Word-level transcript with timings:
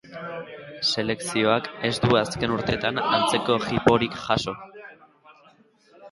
Selekzioak 0.91 1.67
ez 1.89 1.91
du 2.05 2.17
azken 2.21 2.53
urteetan 2.55 2.97
antzeko 3.01 3.57
jiporik 3.67 4.17
jaso. 4.23 4.55